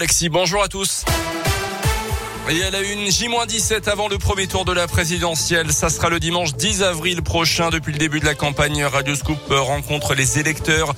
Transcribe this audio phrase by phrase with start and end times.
[0.00, 1.04] Alexis, bonjour à tous.
[2.50, 5.70] Et elle a une J-17 avant le premier tour de la présidentielle.
[5.70, 7.68] Ça sera le dimanche 10 avril prochain.
[7.68, 10.94] Depuis le début de la campagne, Radio Scoop rencontre les électeurs.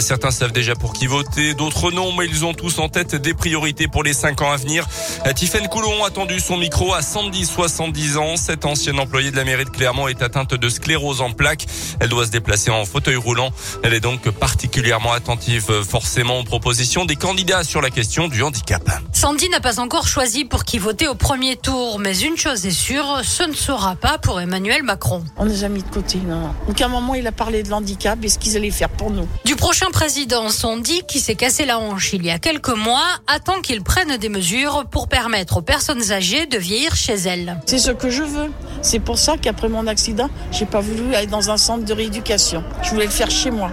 [0.00, 3.32] Certains savent déjà pour qui voter, d'autres non, mais ils ont tous en tête des
[3.32, 4.88] priorités pour les cinq ans à venir.
[5.36, 8.36] Tiffaine Coulon a tendu son micro à 110-70 ans.
[8.36, 11.66] Cette ancienne employée de la mairie de Clermont est atteinte de sclérose en plaques.
[12.00, 13.52] Elle doit se déplacer en fauteuil roulant.
[13.84, 18.82] Elle est donc particulièrement attentive forcément aux propositions des candidats sur la question du handicap.
[19.12, 22.64] Sandy n'a pas encore choisi pour qui voter voté au premier tour, mais une chose
[22.64, 25.22] est sûre, ce ne sera pas pour Emmanuel Macron.
[25.36, 26.54] On les a mis de côté, non.
[26.66, 29.28] Aucun moment il a parlé de l'handicap et ce qu'ils allaient faire pour nous.
[29.44, 33.60] Du prochain président, Sandy, qui s'est cassé la hanche il y a quelques mois, attend
[33.60, 37.60] qu'il prenne des mesures pour permettre aux personnes âgées de vieillir chez elles.
[37.66, 38.50] C'est ce que je veux.
[38.80, 42.64] C'est pour ça qu'après mon accident, j'ai pas voulu aller dans un centre de rééducation.
[42.82, 43.70] Je voulais le faire chez moi.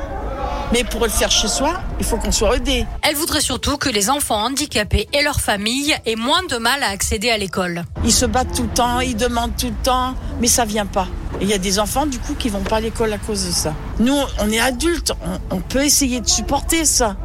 [0.74, 2.86] Mais pour le faire chez soi, il faut qu'on soit aidé.
[3.02, 6.90] Elle voudrait surtout que les enfants handicapés et leurs familles aient moins de mal à
[6.90, 7.84] accéder à l'école.
[8.04, 11.08] Ils se battent tout le temps, ils demandent tout le temps, mais ça vient pas.
[11.42, 13.52] il y a des enfants du coup qui vont pas à l'école à cause de
[13.52, 13.74] ça.
[14.00, 15.14] Nous, on est adultes,
[15.52, 17.16] on, on peut essayer de supporter ça,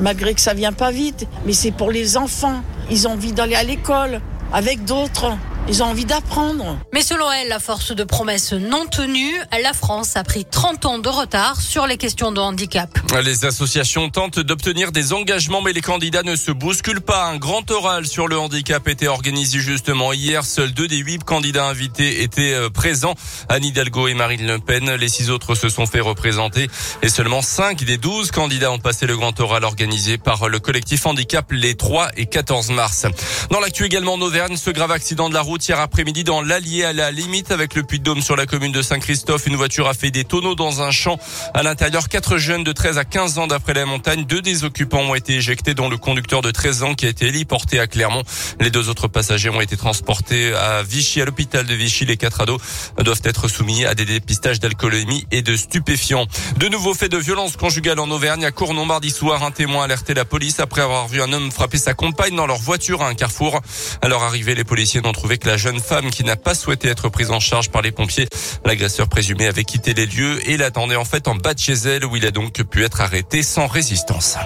[0.00, 1.26] malgré que ça vient pas vite.
[1.46, 2.62] Mais c'est pour les enfants.
[2.90, 4.20] Ils ont envie d'aller à l'école
[4.52, 5.32] avec d'autres.
[5.66, 6.78] Ils ont envie d'apprendre.
[6.92, 10.98] Mais selon elle, la force de promesses non tenues, la France a pris 30 ans
[10.98, 12.90] de retard sur les questions de handicap.
[13.24, 17.24] Les associations tentent d'obtenir des engagements, mais les candidats ne se bousculent pas.
[17.24, 20.44] Un grand oral sur le handicap était organisé justement hier.
[20.44, 23.14] Seuls deux des huit candidats invités étaient euh, présents.
[23.48, 24.94] Anne Hidalgo et Marine Le Pen.
[24.96, 26.68] Les six autres se sont fait représenter.
[27.00, 31.06] Et seulement cinq des douze candidats ont passé le grand oral organisé par le collectif
[31.06, 33.06] handicap les 3 et 14 mars.
[33.50, 36.84] Dans l'actu également en Auvergne, ce grave accident de la route hier après-midi dans l'Allier
[36.84, 39.46] à la limite avec le Puy-de-Dôme sur la commune de Saint-Christophe.
[39.46, 41.18] Une voiture a fait des tonneaux dans un champ.
[41.52, 44.24] À l'intérieur, quatre jeunes de 13 à 15 ans d'après la montagne.
[44.24, 47.26] Deux des occupants ont été éjectés dont le conducteur de 13 ans qui a été
[47.26, 48.22] héliporté à Clermont.
[48.60, 52.04] Les deux autres passagers ont été transportés à Vichy, à l'hôpital de Vichy.
[52.04, 52.60] Les quatre ados
[52.98, 56.26] doivent être soumis à des dépistages d'alcoolémie et de stupéfiants.
[56.58, 58.44] De nouveaux faits de violence conjugale en Auvergne.
[58.44, 61.50] À Cournon, mardi soir, un témoin a alerté la police après avoir vu un homme
[61.50, 63.60] frapper sa compagne dans leur voiture à un carrefour.
[64.02, 66.88] À leur arrivée, les policiers n'ont trouvé que la jeune femme qui n'a pas souhaité
[66.88, 68.28] être prise en charge par les pompiers.
[68.64, 72.04] L'agresseur présumé avait quitté les lieux et l'attendait en fait en bas de chez elle
[72.04, 74.36] où il a donc pu être arrêté sans résistance.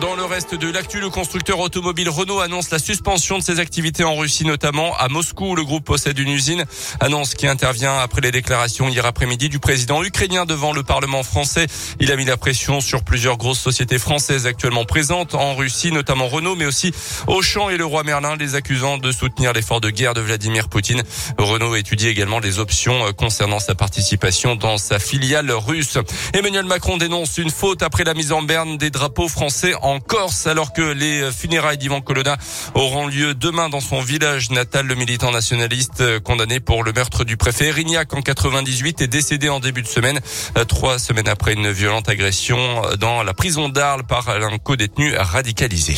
[0.00, 4.04] Dans le reste de l'actu, le constructeur automobile Renault annonce la suspension de ses activités
[4.04, 5.54] en Russie, notamment à Moscou.
[5.54, 6.64] Le groupe possède une usine.
[7.00, 11.66] Annonce qui intervient après les déclarations hier après-midi du président ukrainien devant le Parlement français.
[12.00, 16.26] Il a mis la pression sur plusieurs grosses sociétés françaises actuellement présentes en Russie, notamment
[16.26, 16.92] Renault, mais aussi
[17.26, 21.02] Auchan et le roi Merlin, les accusant de soutenir l'effort de guerre de Vladimir Poutine.
[21.36, 25.98] Renault étudie également les options euh, concernant sa participation dans sa filiale russe.
[26.32, 30.46] Emmanuel Macron dénonce une faute après la mise en berne des drapeaux français en Corse
[30.46, 32.36] alors que les funérailles d'Ivan Colonna
[32.74, 34.86] auront lieu demain dans son village natal.
[34.86, 39.60] Le militant nationaliste condamné pour le meurtre du préfet Erignac en 98 est décédé en
[39.60, 40.20] début de semaine,
[40.56, 45.96] euh, trois semaines après une violente agression dans la prison d'Arles par un co-détenu radicalisé.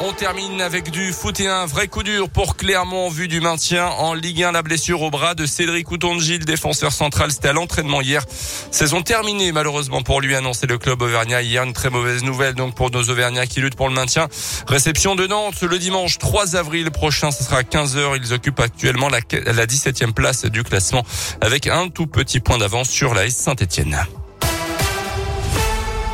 [0.00, 3.40] On termine avec du foot et un vrai coup dur pour Clermont en vue du
[3.40, 4.52] maintien en Ligue 1.
[4.52, 8.24] La blessure au bras de Cédric Outonji, défenseur central, c'était à l'entraînement hier.
[8.70, 11.64] Saison terminée malheureusement pour lui, annoncer le club auvergnat hier.
[11.64, 14.28] Une très mauvaise nouvelle donc pour nos auvergnats qui luttent pour le maintien.
[14.68, 18.20] Réception de Nantes le dimanche 3 avril prochain, ce sera à 15h.
[18.22, 21.04] Ils occupent actuellement la, la 17e place du classement
[21.40, 23.98] avec un tout petit point d'avance sur la Saint-Etienne.